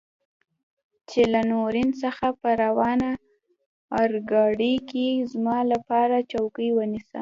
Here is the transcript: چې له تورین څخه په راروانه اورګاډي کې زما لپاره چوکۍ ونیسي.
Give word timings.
چې 1.09 1.21
له 1.33 1.41
تورین 1.51 1.89
څخه 2.03 2.25
په 2.41 2.49
راروانه 2.61 3.09
اورګاډي 3.99 4.75
کې 4.89 5.05
زما 5.31 5.57
لپاره 5.71 6.15
چوکۍ 6.31 6.69
ونیسي. 6.73 7.19